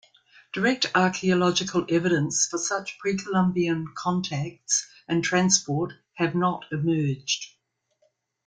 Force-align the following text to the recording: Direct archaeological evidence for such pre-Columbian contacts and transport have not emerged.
Direct 0.51 0.87
archaeological 0.95 1.85
evidence 1.87 2.47
for 2.47 2.57
such 2.57 2.97
pre-Columbian 2.97 3.85
contacts 3.93 4.89
and 5.07 5.23
transport 5.23 5.93
have 6.15 6.33
not 6.33 6.65
emerged. 6.71 7.45